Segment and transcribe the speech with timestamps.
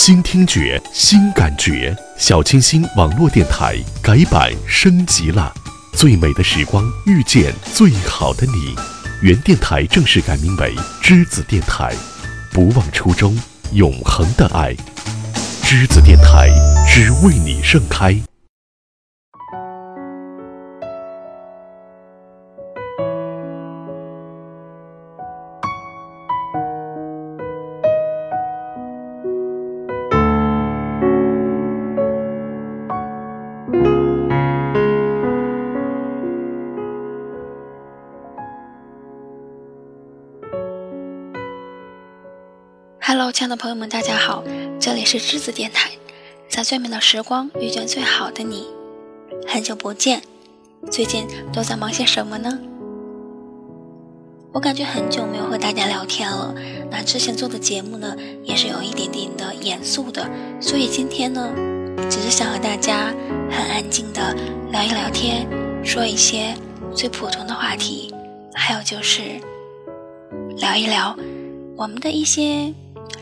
[0.00, 5.52] 新听觉，新感觉，小清新网络电台改版升级了。
[5.92, 8.76] 最美的时光遇见最好的你，
[9.22, 10.72] 原电台正式改名为
[11.02, 11.92] 栀子电台，
[12.52, 13.36] 不忘初衷，
[13.72, 14.72] 永恒的爱。
[15.64, 16.48] 栀子电台
[16.88, 18.16] 只为你盛开。
[43.58, 44.44] 朋友们，大家好，
[44.78, 45.90] 这里是栀子电台，
[46.48, 48.68] 在最美的时光遇见最好的你。
[49.48, 50.22] 很久不见，
[50.92, 52.56] 最近都在忙些什么呢？
[54.52, 56.54] 我感觉很久没有和大家聊天了。
[56.88, 61.52] 那之前做的节目呢，也是有一点点的严肃的，所以今天呢，
[62.08, 63.12] 只是想和大家
[63.50, 64.36] 很安静的
[64.70, 65.44] 聊一聊天，
[65.84, 66.54] 说一些
[66.94, 68.14] 最普通的话题，
[68.54, 69.22] 还有就是
[70.58, 71.16] 聊一聊
[71.76, 72.72] 我们的一些。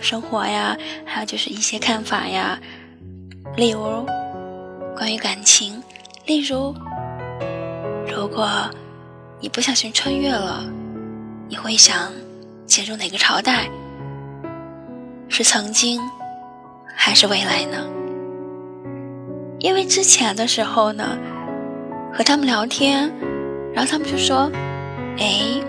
[0.01, 2.59] 生活呀，还有就是一些看法呀，
[3.57, 4.07] 例如
[4.97, 5.83] 关于感情，
[6.27, 6.75] 例如
[8.07, 8.49] 如果
[9.41, 10.65] 你不小心穿越了，
[11.49, 12.13] 你会想
[12.67, 13.69] 进入哪个朝代？
[15.29, 16.01] 是曾经
[16.95, 17.85] 还是未来呢？
[19.59, 21.19] 因为之前的时候呢，
[22.15, 23.11] 和他们聊天，
[23.75, 24.51] 然后他们就说
[25.19, 25.61] ：“哎，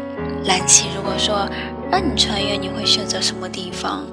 [0.46, 1.50] 蓝琪，如果说……”
[1.90, 4.06] 让你穿越，你会选择什么地方？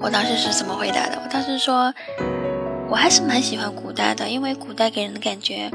[0.00, 1.18] 我当时是怎么回答的？
[1.22, 1.92] 我当时说，
[2.88, 5.70] 我还是蛮喜欢古代的，因为古代给人的感觉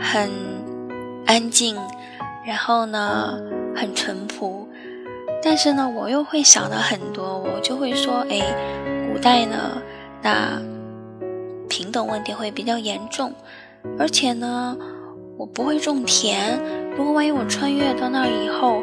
[0.00, 0.30] 很
[1.26, 1.76] 安静，
[2.46, 3.36] 然后呢
[3.74, 4.68] 很淳朴。
[5.42, 8.40] 但是呢，我又会想到很多，我就会说，哎，
[9.12, 9.82] 古代呢，
[10.22, 10.62] 那
[11.68, 13.32] 平等问题会比较严重，
[13.98, 14.76] 而且呢，
[15.36, 16.60] 我不会种田。
[16.96, 18.82] 如果万一我穿越到那儿以后，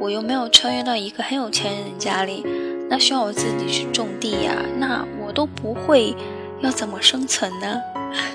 [0.00, 2.44] 我又没有穿越到一个很有钱人家里，
[2.90, 6.14] 那需要我自己去种地呀，那我都不会，
[6.60, 7.80] 要怎么生存呢？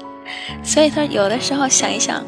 [0.64, 2.24] 所以他有的时候想一想，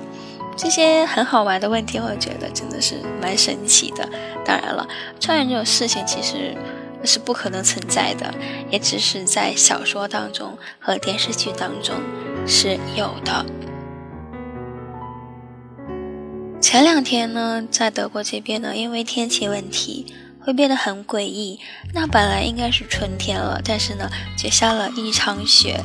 [0.58, 4.08] 这些很好玩的问题，我觉得真的是蛮神奇的。
[4.46, 4.86] 当然了，
[5.22, 6.54] 穿越这种事情其实
[7.06, 8.34] 是不可能存在的，
[8.70, 11.96] 也只是在小说当中和电视剧当中
[12.46, 13.46] 是有的。
[16.70, 20.06] 前两天呢，在德国这边呢，因为天气问题
[20.40, 21.60] 会变得很诡异。
[21.96, 24.08] 那本来应该是春天了，但是呢，
[24.38, 25.84] 却下了一场雪，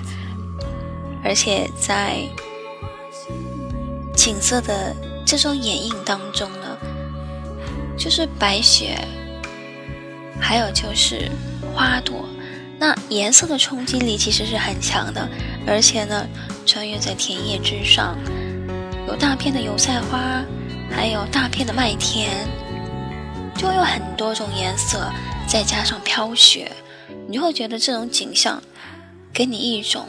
[1.25, 2.19] 而且在
[4.15, 6.77] 景色的这种掩映当中呢，
[7.97, 9.03] 就是白雪，
[10.39, 11.31] 还有就是
[11.75, 12.29] 花朵，
[12.79, 15.27] 那颜色的冲击力其实是很强的。
[15.67, 16.29] 而且呢，
[16.67, 18.19] 穿越在田野之上，
[19.09, 20.45] 有大片的油菜花。
[20.95, 22.31] 还有大片的麦田，
[23.57, 25.11] 就有很多种颜色，
[25.47, 26.71] 再加上飘雪，
[27.27, 28.63] 你就会觉得这种景象
[29.33, 30.07] 给你一种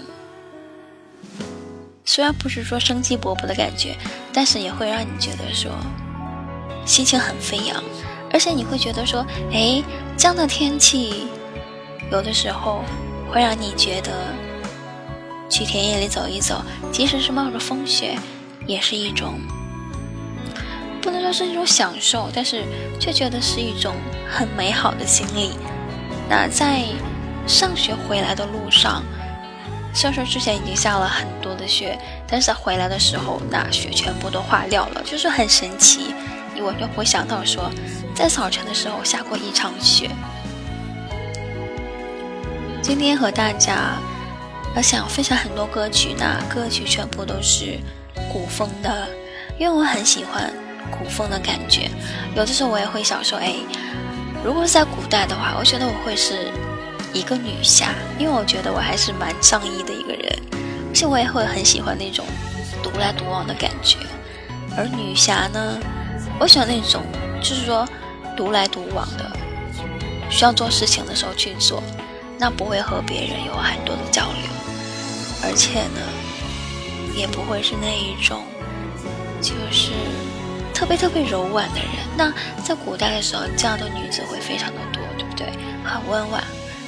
[2.06, 3.98] 虽然不是说生机勃勃的感觉，
[4.32, 5.72] 但是也会让你觉得说
[6.86, 7.84] 心情很飞扬，
[8.32, 9.84] 而且你会觉得说，哎，
[10.16, 11.26] 这样的天气
[12.12, 12.84] 有的时候
[13.32, 14.12] 会让你觉得
[15.50, 18.18] 去田野里走一走，即使是冒着风雪，
[18.68, 19.40] 也是一种。
[21.06, 22.64] 不能说是一种享受，但是
[23.00, 23.94] 却觉得是一种
[24.28, 25.52] 很美好的经历。
[26.28, 26.82] 那在
[27.46, 29.04] 上学回来的路上，
[29.94, 31.96] 虽然说之前已经下了很多的雪，
[32.28, 36.16] 但是回来的时候，那雪全部都化掉了，就是很神奇。
[36.56, 37.70] 你完全不会想到说，
[38.16, 40.10] 在早晨的时候下过一场雪。
[42.82, 44.00] 今天和大家
[44.76, 47.78] 要想分享很多歌曲，那歌曲全部都是
[48.34, 49.08] 古风的，
[49.60, 50.52] 因为我很喜欢。
[50.92, 51.90] 古风的感觉，
[52.36, 53.56] 有的时候我也会想说，哎，
[54.44, 56.52] 如果是在古代的话，我觉得我会是
[57.14, 60.40] 一个女侠，因为我觉得我还是蛮仗义的一个人，
[60.90, 62.26] 而且我也会很喜欢那种
[62.84, 63.98] 独来独往的感觉。
[64.78, 65.80] 而女侠呢，
[66.40, 67.02] 我喜欢那种
[67.42, 67.88] 就是说
[68.36, 69.32] 独来独往的，
[70.30, 71.82] 需要做事情的时候去做，
[72.38, 74.52] 那不会和别人有很多的交流，
[75.44, 76.02] 而且呢，
[77.16, 78.44] 也不会是那一种
[79.42, 79.92] 就是。
[80.76, 82.32] 特别特别柔婉的人，那
[82.62, 85.48] 在古代的时候，这样的女子会非常的多，对不对？
[85.86, 86.44] 很温婉，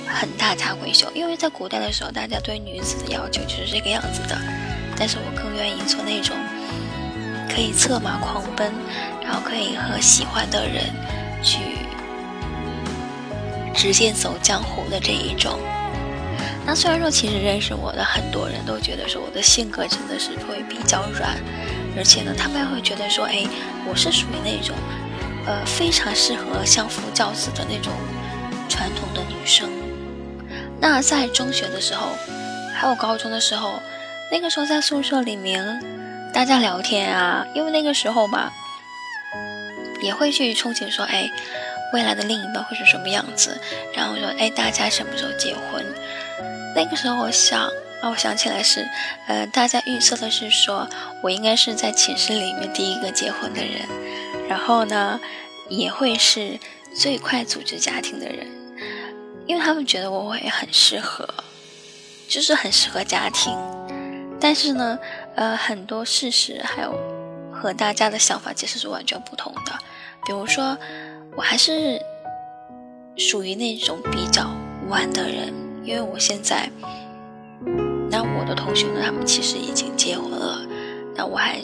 [0.06, 1.10] 很大家闺秀。
[1.16, 4.38] 因为在古代的时候，大家对女子的要求就是这个样子的。
[5.00, 6.36] 但是我更愿意做那种
[7.50, 8.74] 可以策马狂奔，
[9.24, 10.84] 然后可以和喜欢的人
[11.42, 11.60] 去
[13.74, 15.58] 直接走江湖的这一种。
[16.66, 21.38] 那虽然说，其实认识我的很多人都觉得说我的性格真的是会比较软，
[21.98, 23.44] 而且呢，他们会觉得说，哎，
[23.86, 24.76] 我是属于那种，
[25.46, 27.92] 呃，非常适合相夫教子的那种
[28.70, 29.70] 传统的女生。
[30.80, 32.12] 那在中学的时候，
[32.76, 33.82] 还有高中的时候，
[34.32, 35.82] 那个时候在宿舍里面，
[36.32, 38.54] 大家聊天啊，因为那个时候吧，
[40.02, 41.32] 也会去憧憬说，哎，
[41.94, 43.60] 未来的另一半会是什么样子，
[43.96, 45.84] 然后说，哎，大家什么时候结婚？
[46.76, 47.68] 那个时候我想，
[48.02, 48.88] 让我想起来是，
[49.28, 50.88] 呃，大家预测的是说
[51.24, 53.88] 我应该是在寝室里面第一个结婚的人，
[54.48, 55.20] 然后呢，
[55.70, 56.60] 也会是
[56.96, 58.48] 最快组织家庭的人。
[59.48, 61.28] 因为他们觉得我会很适合，
[62.28, 63.58] 就是很适合家庭，
[64.42, 65.00] 但是呢，
[65.36, 66.94] 呃，很多事实还有
[67.50, 69.72] 和大家的想法其实是完全不同的。
[70.26, 70.78] 比如说，
[71.38, 71.98] 我还是
[73.16, 74.52] 属于那种比较
[74.90, 75.54] 晚的人，
[75.86, 76.70] 因为我现在，
[78.18, 80.68] 那我的同学呢，他们其实已经结婚了，
[81.16, 81.62] 那我还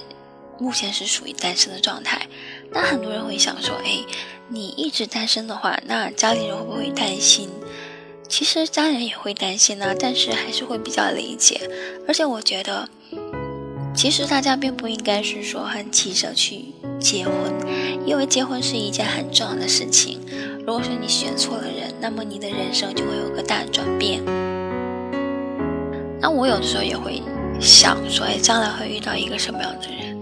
[0.59, 2.27] 目前是属于单身的状态。
[2.69, 4.05] 那很多人会想说，哎，
[4.50, 7.50] 你一直单身的话，那家里人会不会担心？
[8.29, 11.67] 其实家人也会担心呢，但是还是会比较理解。
[12.07, 12.88] 而且我觉得，
[13.95, 16.65] 其实大家并不应该是说很急着去
[17.00, 17.33] 结婚，
[18.05, 20.21] 因为结婚是一件很重要的事情。
[20.59, 24.21] 如果说你选错了人，那么你的人生就会有个大转变。
[26.23, 27.21] 那我有的时候也会
[27.59, 30.17] 想说，哎，将来会遇到一个什么样的人？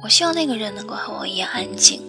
[0.00, 2.00] 我希望那个人能够和我一样安静，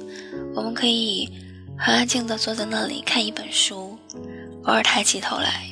[0.53, 1.27] 我们可以
[1.75, 3.97] 很安静的坐在那里看一本书。
[4.65, 5.63] 偶尔抬起头来，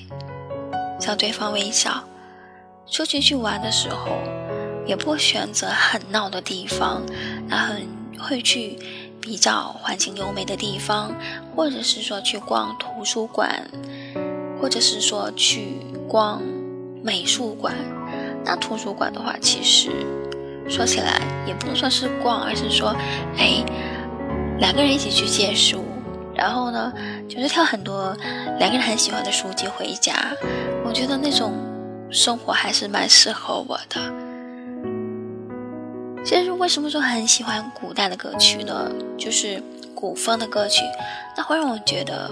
[0.99, 2.03] 向对方微笑。
[2.89, 4.07] 出去去玩的时候，
[4.87, 7.03] 也不会选择很闹的地方，
[7.47, 7.75] 然后
[8.17, 8.79] 会去
[9.21, 11.13] 比较环境优美的地方，
[11.55, 13.69] 或者是说去逛图书馆，
[14.59, 16.41] 或者是说去逛
[17.03, 17.73] 美术馆。
[18.45, 19.89] 那图书馆的话，其实
[20.69, 22.95] 说起来也不能说是逛，而是说，
[23.37, 23.63] 哎，
[24.59, 25.83] 两个人一起去借书。
[26.35, 26.93] 然后呢，
[27.27, 28.15] 就是挑很多
[28.59, 30.13] 两个人很喜欢的书籍回家。
[30.85, 31.51] 我觉得那种
[32.11, 33.99] 生活还是蛮适合我的。
[36.23, 38.91] 其实为什么说很喜欢古代的歌曲呢？
[39.17, 39.61] 就是
[39.95, 40.83] 古风的歌曲，
[41.35, 42.29] 那会让我觉得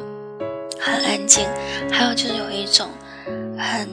[0.79, 1.47] 很安静，
[1.91, 2.89] 还有就是有一种
[3.57, 3.89] 很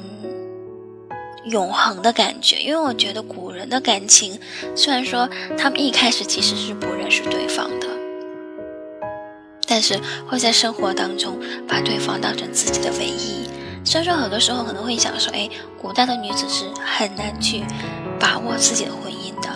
[1.47, 2.57] 永恒的感觉。
[2.57, 4.39] 因为我觉得古人的感情，
[4.77, 5.29] 虽然说
[5.59, 7.89] 他们一开始其实是不认识对方的。
[9.67, 13.49] 但是会在生活当中把对方当成自己的唯一。
[13.85, 15.49] 虽然说很多时候可能会想说，哎，
[15.81, 17.63] 古代的女子是很难去
[18.21, 19.49] 把握自己的婚姻的。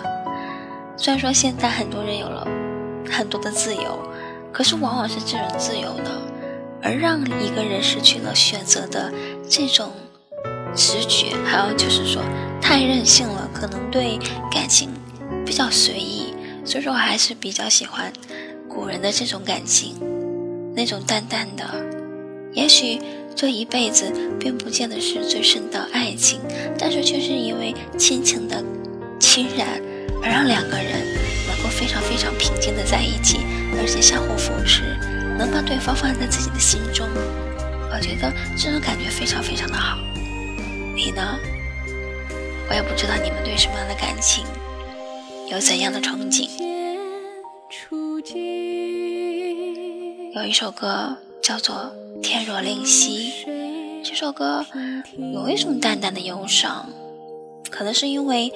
[0.97, 2.47] 虽然说现在很多人有了
[3.11, 3.99] 很多的自由，
[4.51, 6.09] 可是往往是这种自由呢，
[6.81, 9.13] 而让一个人失去了选择的
[9.47, 9.91] 这种
[10.75, 11.35] 直觉。
[11.45, 12.21] 还有就是说
[12.61, 14.17] 太任性了，可能对
[14.51, 14.89] 感情
[15.45, 16.33] 比较随意。
[16.65, 18.11] 所以说我还是比较喜欢。
[18.69, 19.95] 古人的这种感情，
[20.75, 21.63] 那种淡淡的，
[22.53, 22.99] 也许
[23.35, 26.39] 这一辈子并不见得是最深的爱情，
[26.77, 28.63] 但是却是因为亲情的
[29.19, 29.81] 亲染，
[30.21, 30.91] 而让两个人
[31.47, 33.39] 能够非常非常平静的在一起，
[33.79, 34.95] 而且相互扶持，
[35.39, 37.07] 能把对方放在自己的心中。
[37.89, 39.97] 我觉得这种感觉非常非常的好。
[40.97, 41.37] 你呢？
[42.67, 44.43] 我也不知道你们对什么样的感情
[45.47, 46.49] 有怎样的憧憬。
[50.33, 53.31] 有一首歌叫做《天若灵犀》，
[54.03, 54.65] 这首歌
[55.15, 56.89] 有一种淡淡的忧伤，
[57.69, 58.51] 可能是因为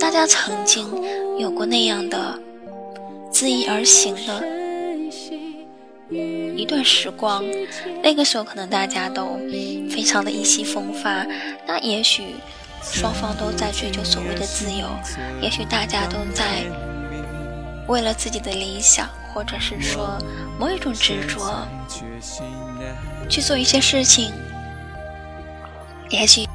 [0.00, 0.84] 大家曾经
[1.38, 2.36] 有过那样的
[3.32, 4.44] 恣意而行的
[6.56, 7.42] 一段时光，
[8.02, 9.38] 那个时候可能大家都
[9.90, 11.26] 非常的意气风发，
[11.66, 12.36] 那也许
[12.82, 14.86] 双方都在追求所谓的自由，
[15.40, 16.64] 也许大家都在
[17.88, 19.08] 为了自己的理想。
[19.34, 20.18] 或者是说
[20.58, 21.66] 某一种执着，
[23.30, 24.30] 去做一些事情，
[26.10, 26.46] 也许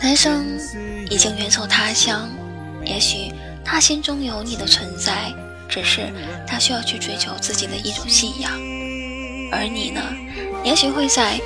[0.00, 0.58] 男生
[1.10, 2.30] 已经远走他乡，
[2.82, 3.30] 也许
[3.62, 5.30] 他心中有你的存在，
[5.72, 6.12] 只是
[6.46, 8.52] 他需要去追求自己的一种信仰，
[9.50, 10.02] 而你呢，
[10.62, 11.40] 也许会在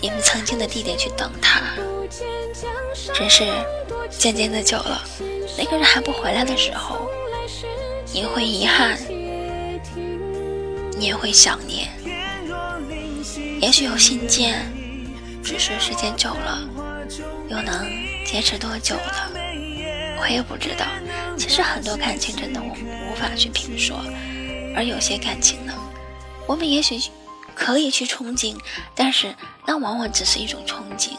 [0.00, 1.60] 你们曾经的地点去等他，
[3.14, 3.44] 只是
[4.10, 5.04] 渐渐的久了，
[5.56, 7.08] 那个人还不回来的时候。
[8.12, 8.98] 你会遗憾，
[10.98, 11.88] 你也会想念，
[13.60, 14.68] 也许有信件，
[15.44, 16.68] 只是时间久了，
[17.48, 17.88] 又能
[18.26, 19.30] 坚持多久呢？
[20.20, 20.86] 我也不知道。
[21.36, 22.76] 其实很多感情真的我
[23.28, 23.96] 法去评说，
[24.76, 25.72] 而有些感情呢，
[26.46, 27.00] 我们也许
[27.54, 28.56] 可以去憧憬，
[28.94, 29.34] 但是
[29.66, 31.12] 那往往只是一种憧憬，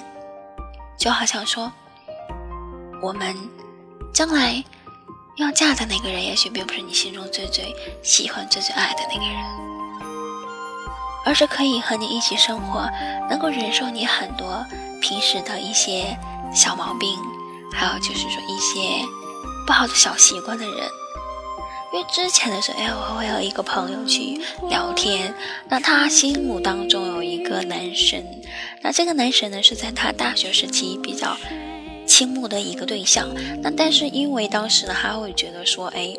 [0.97, 1.71] 就好像说，
[3.01, 3.35] 我们
[4.13, 4.63] 将来
[5.37, 9.43] 要嫁的那个人，也许并不是你心中最最喜欢、最最爱的那个人，
[11.25, 12.89] 而是可以和你一起生活，
[13.29, 14.65] 能够忍受你很多
[15.01, 16.17] 平时的一些
[16.53, 17.17] 小毛病，
[17.73, 19.05] 还有就是说一些
[19.65, 20.89] 不好的小习惯的人。
[21.95, 25.33] 因为之前的时候，哎，我会和一个朋友去聊天，
[25.69, 28.21] 那他心目当中有一个男神，
[28.81, 31.37] 那这个男神呢是在他大学时期比较
[32.05, 33.29] 倾慕的一个对象，
[33.61, 36.13] 那但是因为当时呢，他会觉得说，哎，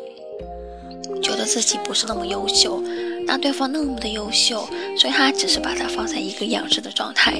[1.21, 2.81] 觉得自己不是那么优秀，
[3.27, 4.67] 那对方那么的优秀，
[4.97, 7.33] 所以他只是把他放在一个仰视的状态。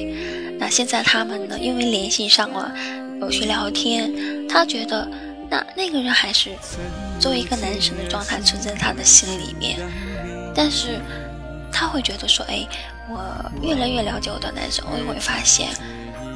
[0.59, 2.71] 那现在他们呢，因为联系上了，
[3.19, 5.09] 有去聊天，他觉得。
[5.49, 6.51] 那那个人还是
[7.19, 9.79] 作为一个男神的状态存在他的心里面，
[10.53, 10.99] 但是
[11.71, 12.67] 他会觉得说，哎，
[13.09, 15.69] 我越来越了解我的男神，我也会发现，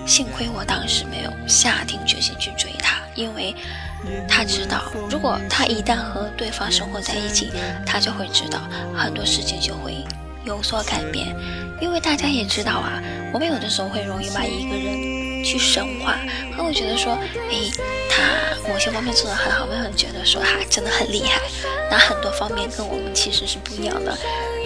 [0.08, 3.54] 幸亏我当时没有下定决心去追他，因为
[4.30, 7.52] 他知道，如果他一旦和对方生活在一起，
[7.86, 8.62] 他就会知道
[8.96, 10.06] 很多事情就会
[10.46, 11.36] 有所改变，
[11.82, 13.02] 因为大家也知道啊，
[13.34, 15.22] 我们有的时候会容易把一个人。
[15.44, 16.20] 去神话，
[16.56, 17.72] 他会觉得说，哎，
[18.12, 21.42] 他某些方面做得很好，会很觉得说他真的很厉害。
[21.90, 24.18] 那很多方面跟我们其实是不一样的，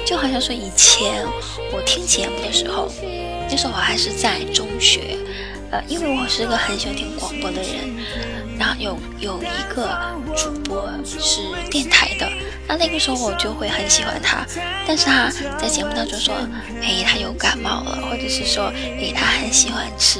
[0.05, 1.25] 就好像说以前
[1.71, 2.91] 我听节目的时候，
[3.49, 5.17] 那时候我还是在中学，
[5.71, 7.95] 呃，因为我是个很喜欢听广播的人，
[8.59, 9.89] 然后有有一个
[10.35, 12.29] 主播是电台的，
[12.67, 14.45] 那那个时候我就会很喜欢他，
[14.87, 16.35] 但是他在节目当中说，
[16.81, 20.19] 哎，他有感冒了，或者是说，哎，他很喜欢吃。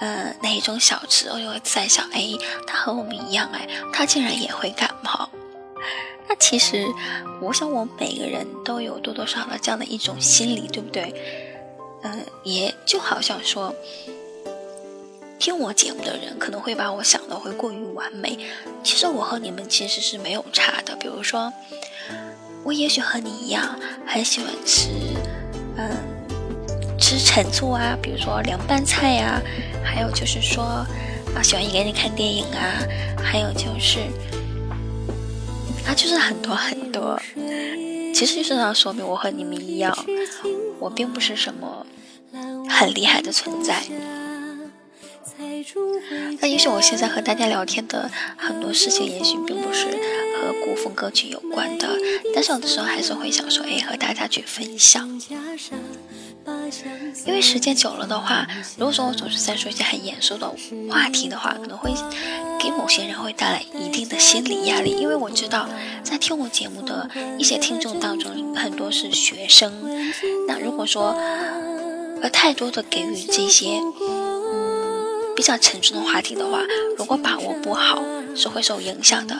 [0.00, 1.28] 嗯，哪一种小吃？
[1.28, 2.22] 我就会在想，哎，
[2.66, 5.28] 他和我们一样，哎，他竟然也会感冒。
[6.28, 6.86] 那其实，
[7.40, 11.14] 我想，我们每个人都有多多少少这样的一种心理，对不对？
[12.02, 13.74] 嗯，也就好像说，
[15.38, 18.38] 听我节目的人可能会把我想的会过于完美。
[18.84, 20.94] 其实我和你们其实是没有差的。
[20.96, 21.52] 比如说，
[22.64, 24.88] 我也许和你一样，很喜欢吃，
[25.76, 26.15] 嗯。
[27.08, 29.40] 吃陈醋啊，比如说凉拌菜呀，
[29.84, 32.82] 还有就是说啊，喜欢一个人看电影啊，
[33.22, 34.00] 还有就是
[35.86, 37.16] 啊，就是很多很多。
[38.12, 39.96] 其实就是要说明我和你们一样，
[40.80, 41.86] 我并不是什么
[42.68, 43.84] 很厉害的存在。
[46.40, 51.88] 那也许我现在和大家聊天的很多事情，也许并不是和古风歌曲有关的，
[52.34, 55.08] 但是有的时候还是会想说，哎，和大家去分享。
[57.26, 60.50] 因为时间久了的话，如果说我总是在说一些很严肃的
[60.90, 61.92] 话题的话，可能会
[62.60, 64.90] 给某些人会带来一定的心理压力。
[64.90, 65.68] 因为我知道，
[66.02, 69.72] 在听我节目的一些听众当中，很多是学生。
[70.46, 71.16] 那如果说
[72.22, 73.80] 呃太多的给予这些
[75.34, 76.60] 比较沉重的话题的话，
[76.96, 78.02] 如果把握不好，
[78.34, 79.36] 是会受影响的。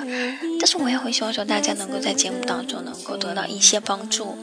[0.58, 4.36] 但是我也会希望说，大家能够在节目当中能够得到一些帮助。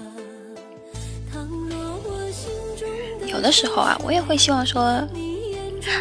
[3.33, 5.01] 有的时候啊，我也会希望说，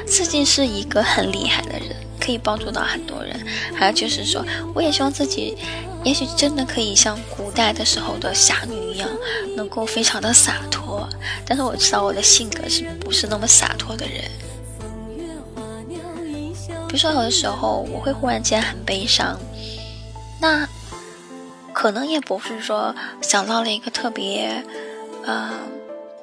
[0.06, 3.34] 自己是一个很厉害的人，可以帮助到很多人。
[3.74, 5.56] 还有就是说，我也希望自己，
[6.04, 9.08] 也许真的可以像古代的时候的侠女一样，
[9.56, 11.08] 能够非常的洒脱。
[11.46, 14.30] 但是我知道我的性格是不是那么洒脱的人。
[16.86, 19.40] 比如说，有的时候我会忽然间很悲伤，
[20.38, 20.68] 那
[21.72, 24.62] 可能也不是说想到了一个特别，
[25.26, 25.50] 嗯。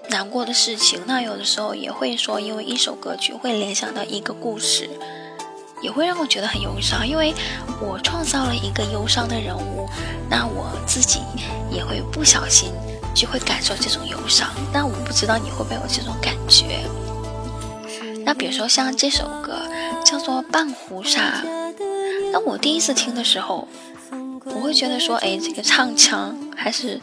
[0.10, 4.90] 难过的事情，那有的时候也会说，因为一首歌曲会联想到一个故事，
[5.82, 7.08] 也会让我觉得很忧伤。
[7.08, 7.34] 因为
[7.80, 9.88] 我创造了一个忧伤的人物，
[10.30, 11.20] 那我自己
[11.72, 12.72] 也会不小心
[13.14, 14.50] 就会感受这种忧伤。
[14.74, 16.82] 那我不知道你会不会有这种感觉？
[18.26, 19.62] 那比如说像这首歌
[20.04, 21.42] 叫做《半壶纱》，
[22.32, 23.68] 那我第一次听的时候，
[24.46, 27.00] 我会觉得说，哎，这个唱腔还是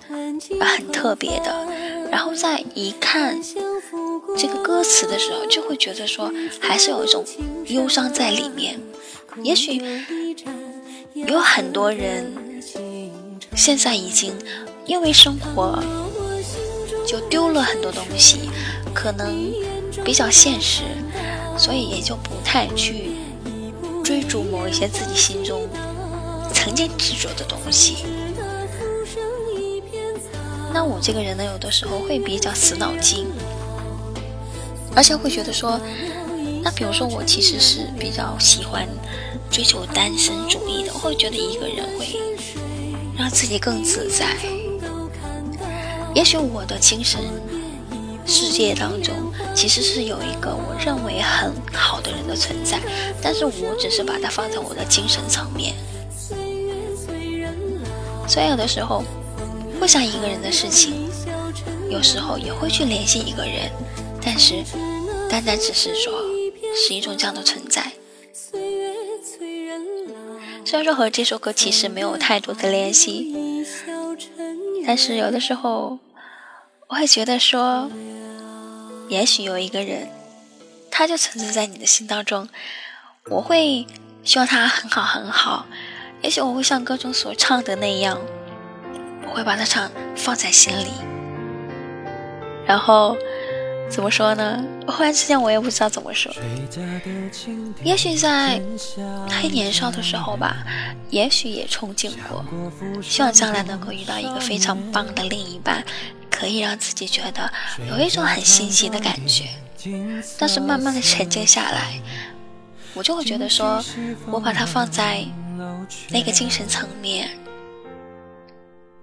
[0.60, 1.66] 很特别的。
[2.10, 3.40] 然后再一看
[4.36, 7.25] 这个歌词的时候，就会觉得说，还是有一种
[7.66, 8.78] 忧伤在里面。
[9.42, 9.80] 也许
[11.14, 12.32] 有很多人
[13.54, 14.32] 现在已经
[14.86, 15.82] 因为生活
[17.06, 18.50] 就丢了很多东西，
[18.94, 19.52] 可能
[20.04, 20.82] 比较现实，
[21.58, 23.10] 所以也就不太去
[24.02, 25.68] 追逐某一些自己心中
[26.52, 28.04] 曾经执着的东西。
[30.76, 33.26] 那我这个人呢，有的时候会比较死脑筋，
[34.95, 35.80] 而且会觉得说，
[36.62, 38.87] 那比如说我其实是比较喜欢
[39.50, 42.21] 追求单身主义的，我会觉得一个人会
[43.16, 44.37] 让自己更自在。
[46.14, 47.23] 也许我的精神
[48.26, 49.14] 世界当中
[49.54, 52.78] 其实是有一个我认为很好的人的存在，
[53.23, 55.75] 但是我只是把它放在我的精神层面。
[58.28, 59.02] 所以有的时候
[59.80, 61.09] 会想一个人的事情，
[61.90, 63.71] 有时候也会去联系一个人，
[64.23, 64.64] 但是
[65.30, 66.12] 单单只是说
[66.75, 67.92] 是一种这样的存在。
[70.64, 73.33] 虽然说和这首歌其实没有太多的联系，
[74.85, 75.99] 但是有的时候
[76.88, 77.88] 我会觉得说，
[79.09, 80.09] 也许有一个人，
[80.90, 82.49] 他就存在在你的心当中，
[83.30, 83.87] 我会
[84.25, 85.66] 希望他很好很好。
[86.23, 88.18] 也许我会像歌中所唱的那样，
[89.26, 90.90] 我会把它唱放在心里。
[92.66, 93.16] 然后
[93.90, 94.64] 怎么说呢？
[94.88, 96.33] 忽然之间我也不知道怎么说。
[97.83, 98.61] 也许在
[99.28, 100.64] 太年少的时候吧，
[101.11, 102.45] 也许也憧憬过，
[103.02, 105.85] 希望将来能够遇到一个非常棒的另一半，
[106.30, 107.50] 可以让自己觉得
[107.88, 109.45] 有一种很欣喜的感觉。
[110.38, 112.00] 但是慢慢的沉静下来，
[112.95, 113.83] 我就会觉得说，
[114.30, 115.25] 我把它放在。
[116.11, 117.30] 那个精神层面，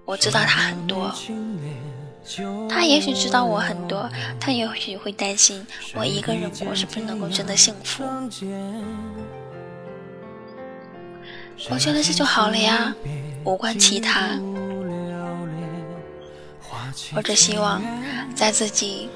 [0.04, 1.12] 我知道他很多，
[2.68, 4.08] 他也许知道我很多，
[4.38, 8.04] 他也许会担心我一个人过是不是能够真的幸福。
[11.70, 12.94] 我觉得这就好了呀，
[13.44, 14.38] 无关其他。
[17.16, 17.82] 我只希望
[18.34, 19.08] 在自己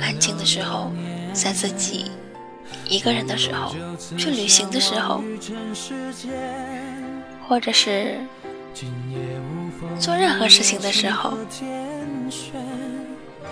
[0.00, 0.92] 安静的时候，
[1.32, 2.10] 在自己。
[2.88, 3.74] 一个人的时候，
[4.16, 5.22] 去旅行的时候，
[7.48, 8.18] 或者是
[9.98, 11.36] 做任何事情的时候，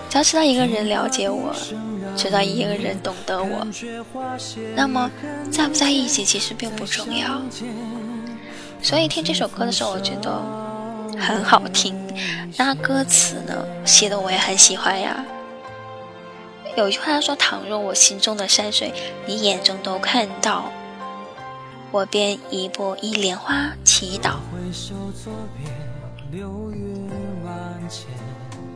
[0.08, 1.54] 只要知道一个人了解我，
[2.16, 3.66] 知道一个人懂得我，
[4.76, 5.10] 那么
[5.50, 7.40] 在不在一起其实并不重要。
[8.82, 10.40] 所以听这首歌的时候，我觉得
[11.18, 11.98] 很好听。
[12.56, 15.24] 那歌词呢，写的我也很喜欢呀。
[16.76, 18.92] 有一句话说：“倘若我心中的山水，
[19.26, 20.70] 你眼中都看到，
[21.92, 24.32] 我便一步一莲花祈祷。”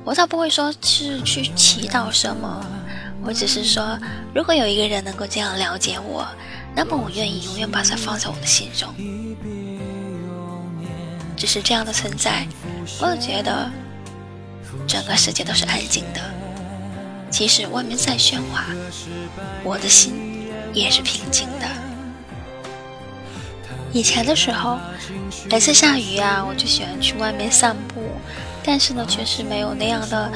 [0.05, 2.65] 我倒不会说是去祈祷什么，
[3.23, 3.99] 我只是说，
[4.35, 6.27] 如果有一个人能够这样了解我，
[6.75, 8.89] 那么我愿意永远把他放在我的心中。
[11.37, 12.47] 只是这样的存在，
[13.01, 13.71] 我觉得
[14.87, 16.21] 整个世界都是安静的。
[17.31, 18.65] 即使外面再喧哗，
[19.63, 21.88] 我的心也是平静的。
[23.93, 24.79] 以前的时候，
[25.51, 28.03] 每次下雨啊，我就喜欢去外面散步，
[28.63, 30.31] 但是呢，确实没有那样的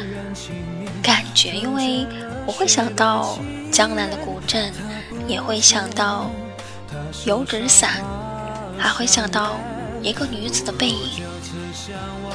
[1.03, 2.07] 感觉，因为
[2.47, 3.38] 我会想到
[3.71, 4.73] 江南的古镇，
[5.29, 6.31] 也会想到
[7.25, 8.03] 油纸伞，
[8.79, 9.57] 还会想到
[10.03, 11.23] 一个女子的背影，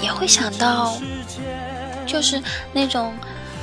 [0.01, 0.97] 也会想到
[2.06, 2.41] 就是
[2.73, 3.13] 那种，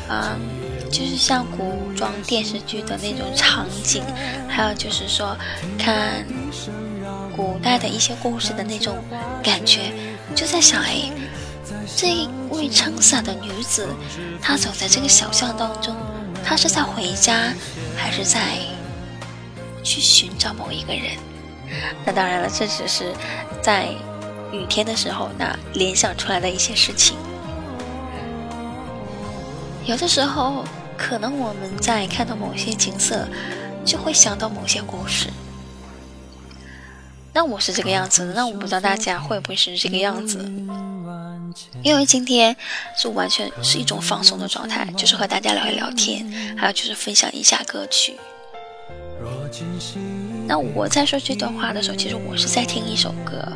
[0.08, 0.64] 嗯。
[0.92, 4.04] 就是像古装电视剧的那种场景，
[4.48, 5.36] 还有就是说
[5.76, 6.24] 看
[7.36, 8.96] 古代的一些故事的那种
[9.42, 9.92] 感觉，
[10.34, 11.10] 就在想，哎，
[11.96, 13.88] 这一位撑伞的女子，
[14.40, 15.94] 她走在这个小巷当中，
[16.44, 17.52] 她是在回家，
[17.96, 18.40] 还是在
[19.82, 21.16] 去寻找某一个人？
[22.04, 23.12] 那当然了，这只是
[23.60, 23.88] 在
[24.52, 27.16] 雨天的时候那联想出来的一些事情，
[29.84, 30.64] 有的时候。
[30.96, 33.26] 可能我们在看到某些景色，
[33.84, 35.28] 就会想到某些故事。
[37.34, 40.38] 那我是这个样子的，那我不知道大家会不会是这个样子。
[41.82, 42.56] 因为今天
[42.96, 46.24] 是完全是一种放松的状态，就是和大家聊一聊天，
[46.56, 48.16] 还有就是分享一下歌曲。
[50.46, 53.46] 那我在说这段话的时候，其实我是在听一首歌。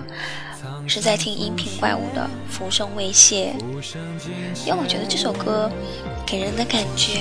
[0.86, 3.52] 是在听音频怪物的《浮生未歇》，
[4.66, 5.70] 因为我觉得这首歌
[6.24, 7.20] 给人的感觉，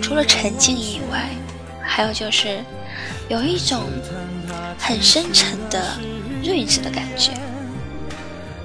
[0.00, 1.28] 除了沉静以外，
[1.82, 2.64] 还有就是
[3.28, 3.82] 有一种
[4.78, 5.98] 很深沉的
[6.42, 7.32] 睿智的感觉。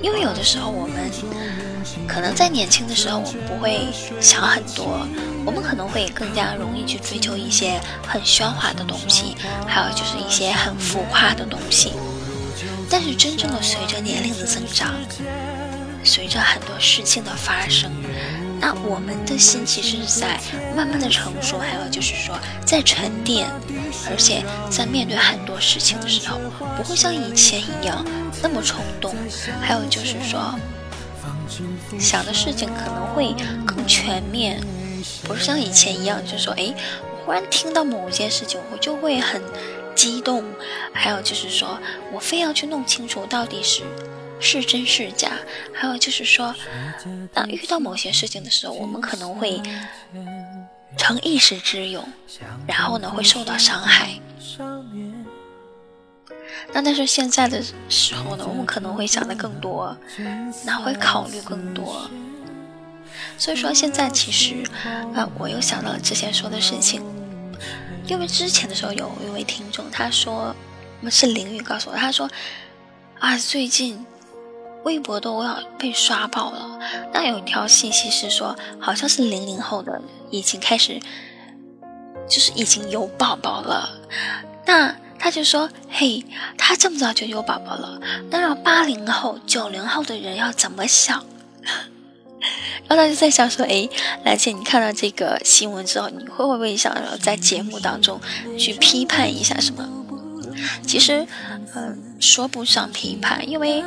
[0.02, 1.12] 因为有的时候我们
[2.08, 3.88] 可能在年轻的时候，我们不会
[4.21, 5.06] 想很多，
[5.45, 9.36] 我们可能会更加容易去追求一些很喧哗的东西，
[9.67, 11.91] 还有就是一些很浮夸的东西。
[12.89, 14.93] 但是真正的随着年龄的增长，
[16.04, 17.91] 随着很多事情的发生，
[18.60, 20.39] 那我们的心其实是在
[20.76, 23.48] 慢慢的成熟，还有就是说在沉淀，
[24.10, 26.38] 而且在面对很多事情的时候，
[26.76, 28.06] 不会像以前一样
[28.43, 29.15] 那么冲动，
[29.62, 30.54] 还有就是说
[32.00, 33.34] 想的事情可能会
[33.65, 34.62] 更全面，
[35.24, 36.74] 不是像以前一样，就是说，哎，
[37.26, 39.41] 忽然听到某一件事情，我就会很。
[39.95, 40.45] 激动，
[40.93, 41.78] 还有就是说，
[42.13, 43.84] 我非要去弄清楚到底是
[44.39, 45.32] 是真是假，
[45.73, 46.56] 还有就是说，
[47.34, 49.62] 当遇到某些事情的时候，我们可能会
[50.97, 52.08] 成一时之勇，
[52.67, 54.19] 然后呢会受到伤害。
[56.71, 59.95] 那但是现在的时候呢，我们可能会想的更多，
[60.65, 62.10] 那会考虑更多。
[63.38, 64.63] 所以说现在其实，
[65.15, 67.02] 啊，我又想到了之前说的事情，
[68.06, 70.56] 因为之前的时候有一位听众他说，
[71.10, 72.30] 是林雨告诉我，他说
[73.19, 74.06] 啊最近
[74.84, 76.80] 微博都要被刷爆了。
[77.13, 81.00] 那有一条信息是说，好像是零零后的已经开始，
[82.28, 83.89] 就是已经有宝宝了。
[84.65, 86.24] 那他就说：“嘿，
[86.58, 91.26] 他这么早就有宝宝了，那让八零后、九零后的人要怎么想？”
[92.88, 93.89] 然后他就在想说：“哎，
[94.24, 98.20] 兰姐，你看到这个新闻之后，你会不会想要在节目当中
[98.58, 99.88] 去批判一下什么？”
[100.88, 101.28] 其实，
[101.76, 103.84] 嗯，说不上批判，因为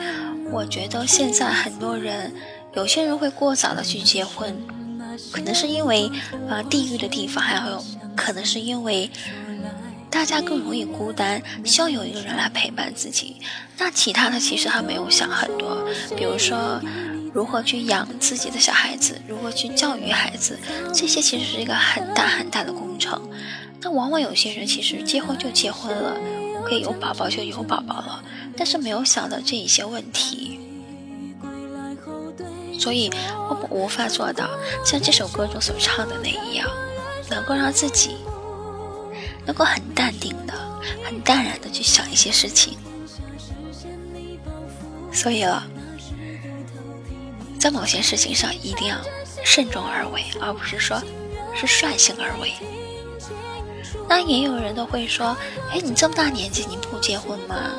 [0.53, 2.33] 我觉得现在很多人，
[2.75, 4.55] 有些人会过早的去结婚，
[5.33, 6.11] 可能是因为
[6.49, 7.83] 呃地域的地方，还有
[8.15, 9.11] 可能是因为。
[10.13, 13.41] 大家更容易孤单，需要有一个人来陪伴自己。
[13.79, 16.79] 那其他的其实他没有想很多，比如说
[17.33, 20.59] 如何去养自己的小孩子，如何去教育孩子，
[20.93, 23.19] 这些其实是一个很大很大的工程。
[23.81, 26.15] 那往往有些人其实结婚就结婚了，
[26.67, 28.23] 可以有宝宝就有宝宝了，
[28.57, 30.59] 但是没有想到这一些问题，
[32.79, 33.11] 所以
[33.49, 34.49] 我们无法做到
[34.85, 36.69] 像这首歌中所唱的那一样，
[37.31, 38.17] 能够让自己。
[39.45, 40.55] 能够很淡定的、
[41.05, 42.79] 很淡然的去想一些事情，
[45.13, 45.67] 所以了，
[47.59, 48.97] 在某些事情上一定要
[49.45, 51.03] 慎重而为，而不是说
[51.57, 52.53] 是率性而为。
[54.09, 55.37] 那也有人都会说
[55.73, 57.73] ：“哎，你这么大年纪你不结婚吗？”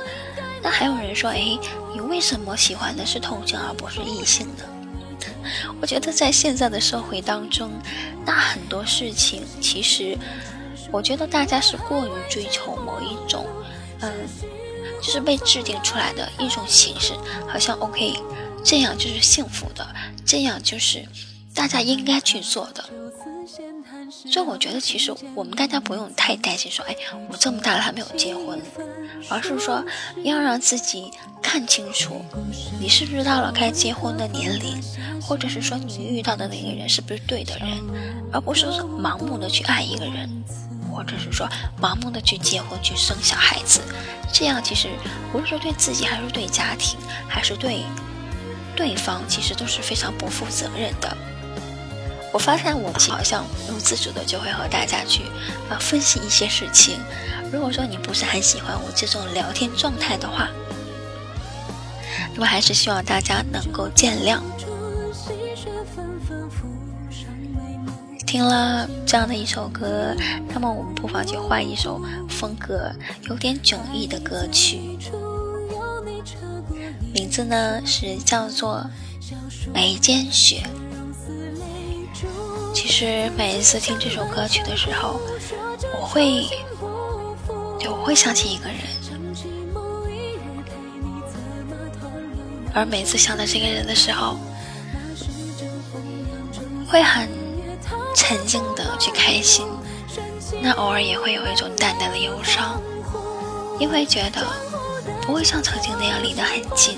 [0.63, 1.59] 那还有人说：“哎，
[1.93, 4.63] 你为什么喜欢的是同性而不是异性呢？”
[5.79, 7.69] 我觉得在现在的社会当中，
[8.25, 10.17] 那很多事情其实。
[10.91, 13.47] 我觉得大家是过于追求某一种，
[14.01, 14.11] 嗯，
[15.01, 17.13] 就是被制定出来的一种形式，
[17.47, 18.13] 好像 OK，
[18.63, 19.83] 这样就是幸福的，
[20.23, 21.03] 这样就是
[21.51, 22.85] 大家应该去做的。
[24.31, 26.95] 所以我觉得其实我们大家不用太担心，说哎，
[27.29, 28.61] 我这么大了还没有结婚，
[29.29, 29.83] 而是说
[30.23, 32.23] 要让自己看清楚，
[32.79, 34.81] 你是不是到了该结婚的年龄，
[35.21, 37.67] 或者是说你遇到的那个人是不是对的人，
[38.31, 40.29] 而不是盲目的去爱一个人。
[40.95, 41.49] 或者是说
[41.81, 43.81] 盲目的去结婚去生小孩子，
[44.31, 44.89] 这样其实
[45.33, 47.79] 无论是对自己还是对家庭还是对
[48.75, 51.17] 对方，其实都是非常不负责任的。
[52.33, 55.21] 我发现我好像不由自主的就会和大家去
[55.69, 56.97] 啊分析一些事情。
[57.51, 60.49] 如果说你不是很喜欢我这种聊天状态的话，
[62.33, 64.39] 那么还是希望大家能够见谅。
[68.25, 70.15] 听了这样的一首歌，
[70.49, 72.91] 那么我们不妨去换一首风格
[73.29, 74.97] 有点迥异的歌曲，
[77.13, 78.83] 名字呢是叫做
[79.71, 80.63] 《眉间雪》。
[82.73, 85.19] 其实每一次听这首歌曲的时候，
[85.99, 86.45] 我会
[87.85, 88.79] 我会想起一个人，
[92.73, 94.37] 而每次想到这个人的时候，
[96.87, 97.29] 会很。
[98.15, 99.65] 沉静的去开心，
[100.61, 102.79] 那偶尔也会有一种淡淡的忧伤，
[103.79, 104.45] 因为觉得
[105.23, 106.95] 不会像曾经那样离得很近。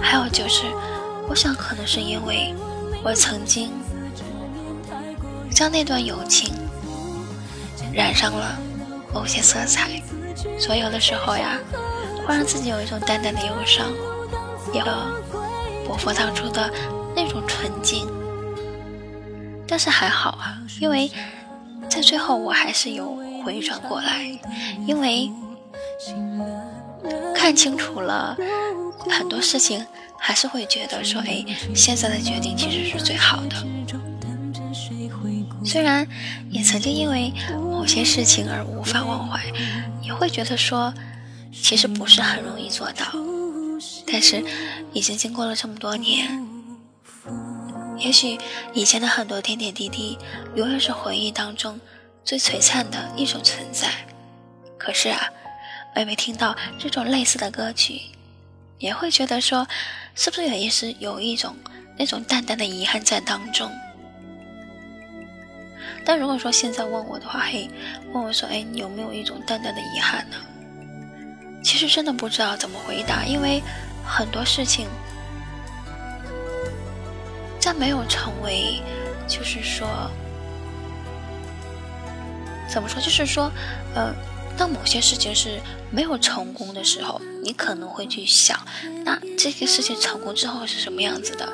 [0.00, 0.66] 还有就是，
[1.28, 2.54] 我想可能是因为
[3.02, 3.72] 我曾经
[5.62, 6.52] 将那段友情
[7.94, 8.58] 染上了
[9.14, 10.02] 某些色彩，
[10.58, 11.56] 所以有的时候呀，
[12.26, 13.86] 会让自己有一种淡淡的忧伤，
[14.72, 14.82] 也
[15.86, 16.68] 不复当初的
[17.14, 18.08] 那种纯净。
[19.64, 21.08] 但是还好啊，因为
[21.88, 24.36] 在最后我还是有回转过来，
[24.84, 25.30] 因为
[27.36, 28.36] 看清楚了
[29.08, 29.86] 很多事情，
[30.18, 33.64] 还是会觉得说，哎，现在的决定其实是最好的。
[35.64, 36.06] 虽然
[36.50, 39.40] 也曾经因为某些事情而无法忘怀，
[40.02, 40.92] 也会觉得说，
[41.52, 43.06] 其实不是很容易做到，
[44.06, 44.44] 但是
[44.92, 46.46] 已经经过了这么多年。
[47.98, 48.38] 也许
[48.74, 50.18] 以前的很多点点滴滴，
[50.56, 51.80] 永远是回忆当中
[52.24, 53.88] 最璀璨的一种存在。
[54.76, 55.30] 可是啊，
[55.94, 58.00] 每每听到这种类似的歌曲，
[58.78, 59.68] 也会觉得说，
[60.16, 61.54] 是不是也是有一种
[61.96, 63.70] 那种淡淡的遗憾在当中？
[66.04, 67.70] 但如果说现在问我的话，嘿，
[68.12, 70.36] 问我说，哎，你有没有一种淡淡的遗憾呢？
[71.64, 73.62] 其实真的不知道怎么回答，因为
[74.04, 74.88] 很多事情
[77.60, 78.82] 在没有成为，
[79.28, 79.88] 就是说，
[82.68, 83.00] 怎么说？
[83.00, 83.48] 就是说，
[83.94, 84.12] 呃，
[84.58, 85.60] 当某些事情是
[85.92, 88.58] 没有成功的时候，你可能会去想，
[89.04, 91.48] 那这个事情成功之后是什么样子的？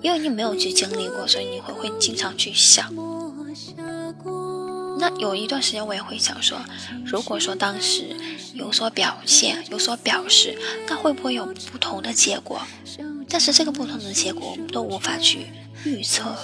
[0.00, 2.90] 因为你没有去经历过，所以你会会经常去想。
[4.96, 6.58] 那有一段时间我也会想说，
[7.04, 8.16] 如果说当时
[8.52, 10.56] 有所表现、有所表示，
[10.88, 12.62] 那会不会有不同的结果？
[13.28, 15.48] 但是这个不同的结果我们都无法去
[15.84, 16.36] 预测，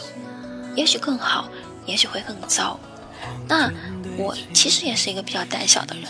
[0.75, 1.49] 也许更好，
[1.87, 2.79] 也许会更糟。
[3.49, 3.73] 那
[4.17, 6.05] 我其实也是一个比较胆小的人，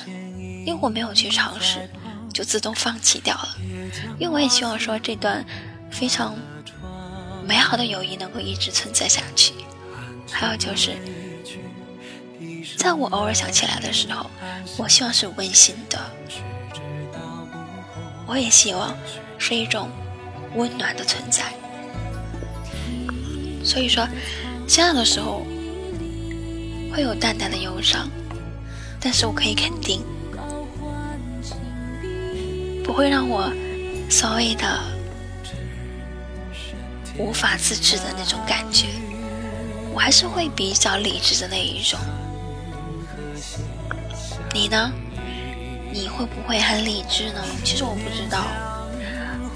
[0.67, 1.89] 因为我没有去尝试，
[2.33, 3.57] 就自动放弃掉了。
[4.19, 5.45] 因为我也希望说这段
[5.91, 6.35] 非常
[7.47, 9.53] 美好的友谊能够一直存在下去。
[10.31, 10.97] 还有就是。
[12.77, 14.31] 在我偶尔想起来的时候，
[14.77, 15.99] 我希望是温馨的，
[18.27, 18.97] 我也希望
[19.39, 19.91] 是一种
[20.55, 21.45] 温暖的存在。
[23.63, 24.09] 所以说，
[24.67, 25.47] 这样的时候
[26.93, 28.09] 会有淡淡的忧伤，
[28.99, 30.03] 但是我可以肯定，
[32.83, 33.53] 不会让我
[34.09, 34.81] 所谓的
[37.19, 38.87] 无法自制的那种感觉，
[39.93, 41.99] 我还是会比较理智的那一种。
[44.53, 44.93] 你呢？
[45.93, 47.41] 你会不会很理智呢？
[47.65, 48.45] 其实我不知道，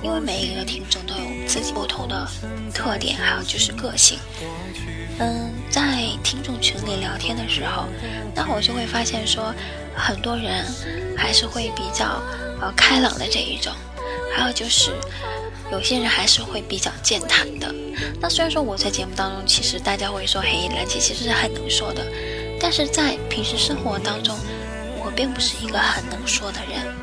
[0.03, 2.29] 因为每一个听众都有自己不同的
[2.73, 4.19] 特点，还有就是个性。
[5.19, 7.87] 嗯，在听众群里聊天的时候，
[8.35, 9.53] 那我就会发现说，
[9.97, 10.65] 很多人
[11.17, 12.21] 还是会比较
[12.61, 13.73] 呃开朗的这一种，
[14.35, 14.91] 还有就是
[15.71, 17.73] 有些人还是会比较健谈的。
[18.21, 22.05] 那虽然说我在节目当中，其实大家会说，嘿，兰姐其实是很能说的，
[22.61, 24.37] 但是在平时生活当中。
[25.17, 26.95] 并不是一个很能说的人，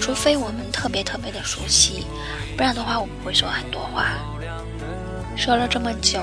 [0.00, 2.06] 除非我们特别特别的熟悉，
[2.56, 4.18] 不然的话我不会说很多话。
[5.36, 6.20] 说了这么久，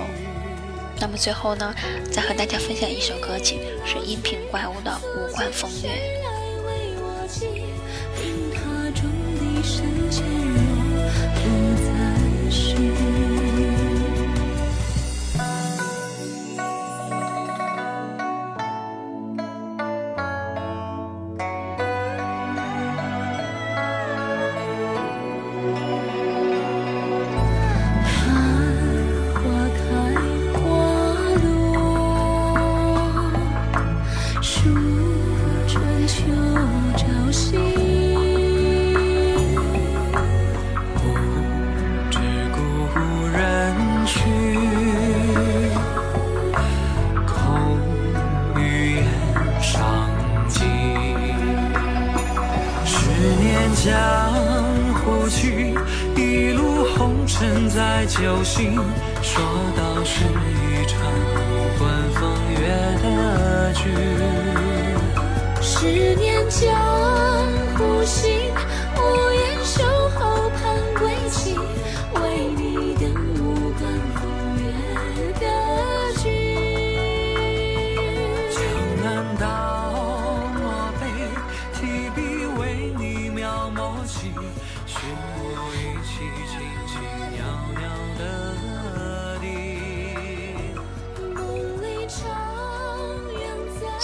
[1.00, 1.74] 那么最后呢，
[2.12, 5.90] 再和大家分享一首歌曲，是音频怪物的《无关风月》。
[58.06, 58.76] 酒醒，
[59.22, 59.44] 说
[59.76, 61.00] 到是一场
[61.40, 61.42] 无
[61.80, 62.62] 关风月
[63.02, 63.82] 的剧。
[65.62, 66.62] 十年江
[67.76, 68.53] 湖行，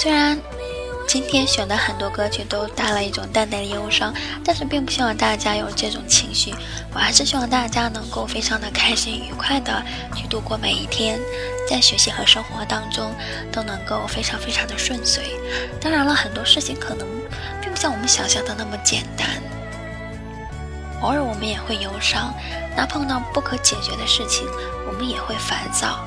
[0.01, 0.39] 虽然
[1.09, 4.13] 今天选的很多歌曲都带了一种淡淡的忧伤，
[4.45, 6.55] 但是并不希望大家有这种情绪。
[6.93, 9.83] 我还是希望大家能够非常的开心愉快的
[10.15, 11.19] 去度过每一天，
[11.69, 13.12] 在学习和生活当中
[13.51, 15.21] 都能够非常非常的顺遂。
[15.81, 17.05] 当然了，很多事情可能
[17.62, 19.27] 并不像我们想象的那么简单，
[21.01, 22.33] 偶尔我们也会忧伤。
[22.73, 24.47] 那碰到不可解决的事情，
[24.88, 25.99] 我们也会烦躁。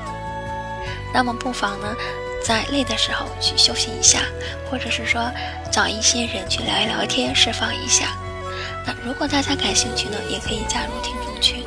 [1.13, 1.95] 那么不妨呢？
[2.43, 4.19] 在累的时候去休息一下，
[4.69, 5.31] 或者是说
[5.71, 8.15] 找一些人去聊一聊天，释放一下。
[8.85, 11.63] 那如果大家感兴趣呢，也可以加入听众群。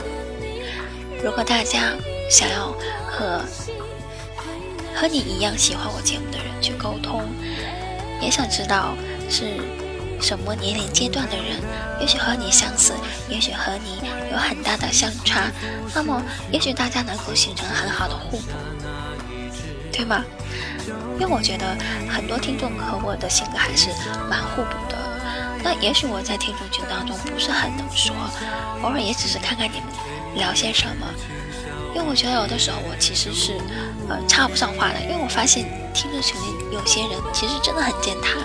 [1.24, 1.94] 如果大家
[2.30, 3.40] 想要和
[4.94, 7.24] 和你一样喜欢我节目的人去沟通，
[8.20, 8.94] 也想知道
[9.30, 9.54] 是
[10.20, 11.60] 什么年龄阶段的人，
[12.00, 12.92] 也许和你相似，
[13.28, 15.50] 也许和你有很大的相差，
[15.94, 18.52] 那么也许大家能够形成很好的互补，
[19.96, 20.22] 对吗？
[21.18, 21.74] 因为我觉得
[22.06, 23.88] 很多听众和我的性格还是
[24.28, 24.98] 蛮互补的。
[25.64, 28.14] 那也许我在听众群当中不是很能说，
[28.82, 29.88] 偶尔也只是看看你们
[30.36, 31.06] 聊些什么。
[31.94, 33.54] 因为我觉得有的时候我其实是
[34.06, 38.36] 呃插不上话的，因为我发现听众群里有些人其实真的很健谈。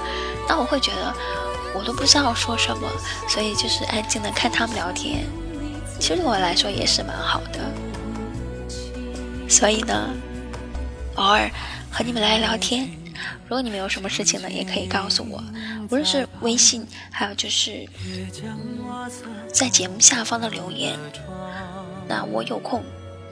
[0.47, 1.13] 那我会觉得
[1.75, 2.89] 我都不知道说什么，
[3.27, 5.25] 所以就是安静的看他们聊天。
[5.99, 7.59] 其实对我来说也是蛮好的。
[9.49, 10.09] 所以呢，
[11.15, 11.49] 偶尔
[11.91, 12.89] 和你们来聊天。
[13.43, 15.43] 如果你们有什么事情呢，也可以告诉我，
[15.89, 17.87] 无论是微信，还有就是
[19.53, 20.97] 在节目下方的留言。
[22.07, 22.83] 那我有空，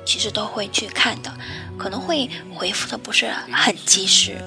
[0.06, 1.32] 其实都会去看的，
[1.78, 4.38] 可能会回复的不是很及时。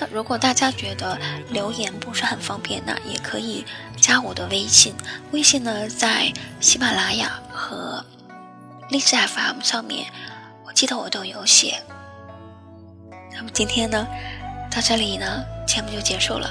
[0.00, 1.16] 那如果大家觉得
[1.50, 3.64] 留言不是很方便，那也可以
[3.96, 4.92] 加我的微信。
[5.30, 8.04] 微信呢，在喜马拉雅和
[8.88, 10.10] 荔枝 FM 上面，
[10.74, 11.80] 记得我都有写。
[13.32, 14.06] 那么今天呢，
[14.70, 16.50] 到这里呢，节目就结束了。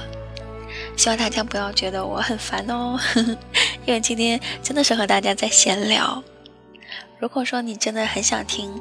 [0.98, 2.98] 希望大家不要觉得我很烦哦，
[3.86, 6.24] 因为今天真的是和大家在闲聊。
[7.20, 8.74] 如果说你真的很想听，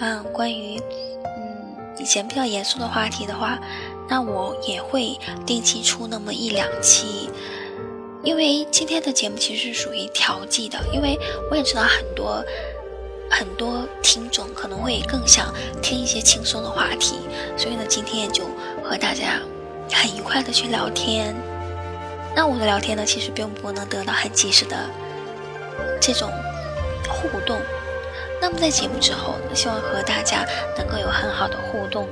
[0.00, 0.78] 嗯，关于
[1.36, 3.58] 嗯以前比较严肃的话题的话。
[4.10, 7.28] 那我也会定期出那么一两期，
[8.24, 11.18] 因为今天的节目其实是属于调剂的，因为
[11.50, 12.42] 我也知道很多
[13.30, 17.18] 很多听众可能会更想听一些轻松的话题，
[17.56, 18.44] 所以呢，今天就
[18.82, 19.40] 和大家
[19.92, 21.34] 很愉快的去聊天。
[22.34, 24.76] 那我的聊天呢，其实并不能得到很及时的
[26.00, 26.30] 这种
[27.08, 27.58] 互动。
[28.40, 32.08] 那么在节目之后，希望和大家能够有很好的互动，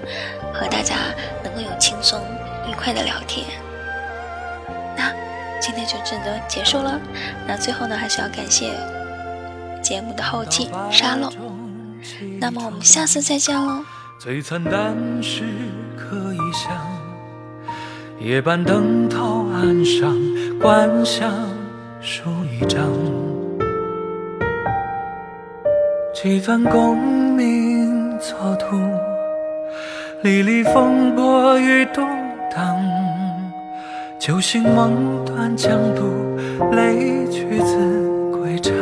[0.52, 0.96] 和大家
[1.44, 2.20] 能够有轻松
[2.68, 3.46] 愉快的聊天。
[4.96, 5.14] 那
[5.60, 7.00] 今天就真的结束了。
[7.46, 8.72] 那最后呢，还是要感谢
[9.86, 11.30] 节目的后期沙漏。
[12.40, 13.84] 那么我们下次再见喽。
[14.18, 15.44] 最惨淡是
[15.96, 16.72] 可以想，
[18.18, 20.12] 夜半灯头岸上，
[20.60, 21.30] 观想
[22.00, 22.82] 书一张。
[26.12, 26.98] 几番功
[27.36, 28.90] 名蹉跎，
[30.22, 32.04] 历历风波雨动
[32.52, 32.76] 荡，
[34.18, 36.36] 酒醒梦断江渡，
[36.72, 38.74] 泪曲自归长。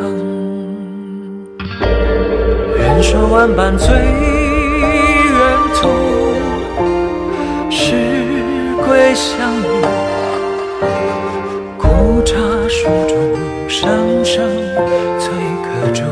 [3.07, 4.01] 说万般醉人
[5.75, 5.89] 途，
[7.71, 7.93] 是
[8.83, 9.69] 归乡路。
[11.77, 12.35] 古茶
[12.67, 13.15] 书中，
[13.69, 14.49] 声声
[15.21, 15.31] 催
[15.63, 16.03] 客住。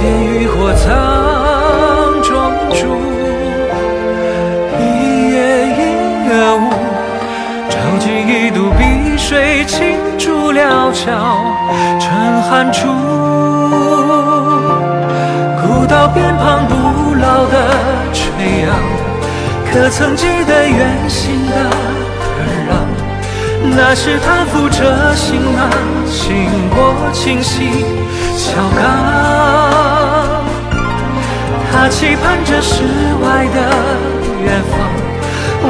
[0.00, 0.88] 点渔火藏
[7.98, 11.10] 君一度碧水，倾注了桥，
[12.00, 12.88] 春寒处。
[15.60, 16.74] 古道边旁，不
[17.14, 17.54] 老的
[18.12, 18.22] 垂
[18.66, 18.70] 杨，
[19.72, 21.56] 可曾记得远行的
[22.38, 22.72] 儿郎？
[23.74, 25.70] 那时他扶着行囊，
[26.06, 27.84] 行过清溪
[28.36, 28.80] 小岗。
[31.72, 32.82] 他期盼着世
[33.22, 33.58] 外的
[34.44, 34.72] 远方，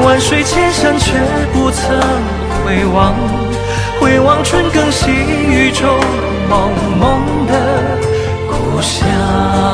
[0.00, 1.12] 万水千山却
[1.52, 1.96] 不曾
[2.64, 3.14] 回望，
[4.00, 5.86] 回望春耕细雨中
[6.48, 7.52] 蒙蒙的
[8.48, 9.71] 故乡。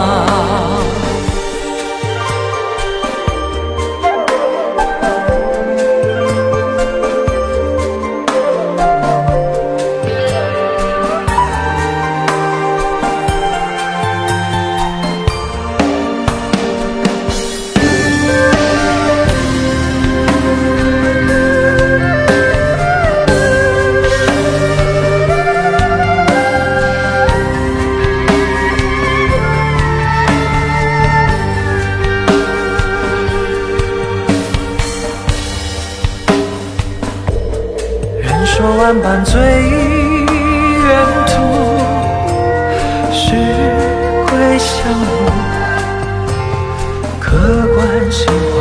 [38.77, 41.33] 万般醉远途，
[43.13, 43.35] 是
[44.27, 45.07] 归乡路。
[47.21, 47.27] 客
[47.75, 47.79] 观
[48.11, 48.55] 杏花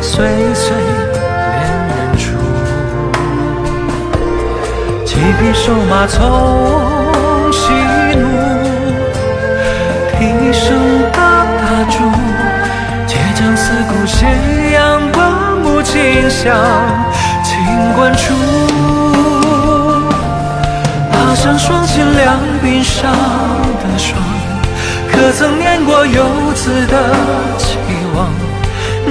[0.00, 0.12] 岁
[0.54, 1.56] 岁恋
[1.88, 2.22] 人处。
[5.04, 7.72] 几匹瘦马从西
[8.16, 8.22] 怒，
[10.12, 10.62] 蹄声
[11.12, 11.18] 大
[11.58, 11.94] 大竹。
[13.06, 14.26] 且将思故斜
[14.72, 15.16] 阳刮
[15.62, 16.56] 目镜像，
[17.42, 17.52] 清
[17.96, 18.34] 关处。
[21.44, 24.18] 像双亲两鬓上的霜，
[25.12, 26.24] 可曾念过游
[26.54, 27.14] 子的
[27.58, 27.76] 期
[28.16, 28.30] 望？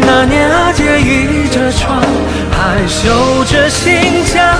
[0.02, 2.02] 那年阿姐倚着窗，
[2.50, 4.52] 还绣着新家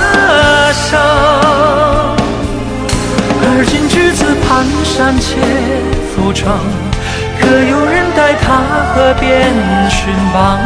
[0.72, 1.00] 裳。
[3.42, 5.42] 而今举子蹒跚且
[6.14, 6.60] 扶窗，
[7.42, 8.62] 可有人带他
[8.94, 9.52] 河边
[9.90, 10.60] 寻访？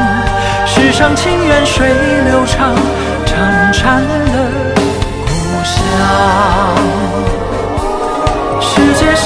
[0.65, 1.87] 世上情缘水
[2.25, 2.75] 流长，
[3.25, 4.01] 潺潺
[4.33, 4.66] 的。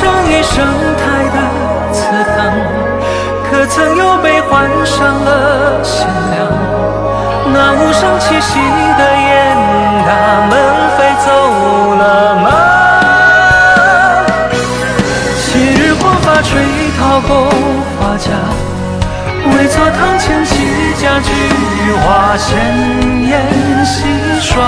[0.02, 0.66] 上一生
[0.98, 1.38] 态的
[1.94, 2.00] 祠
[2.34, 2.36] 堂，
[3.48, 5.30] 可曾有被换上了
[5.84, 6.42] 新娘？
[7.54, 8.58] 那无声气息
[8.98, 9.56] 的雁，
[10.08, 10.10] 它
[10.50, 10.52] 们
[10.98, 11.28] 飞走
[11.94, 12.02] 了
[12.36, 12.46] 吗？
[15.38, 16.50] 昔日黄发垂
[16.98, 17.30] 髫过
[18.00, 18.32] 花甲，
[19.56, 21.30] 为作堂前几家菊
[21.94, 22.50] 花鲜
[23.30, 24.08] 艳戏
[24.40, 24.64] 耍，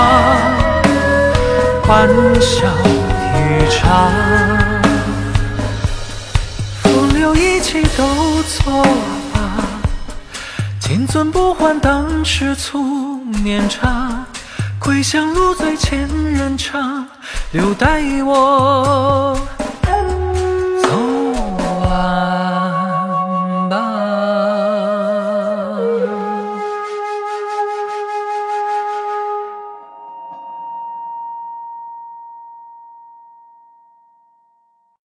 [1.88, 2.08] 欢
[2.40, 2.68] 笑
[3.34, 4.63] 一场。
[8.48, 8.82] 错
[9.32, 9.40] 把，
[10.78, 14.24] 金樽不换当时粗年茶。
[14.78, 17.06] 归乡路醉前人茶，
[17.52, 19.34] 留待我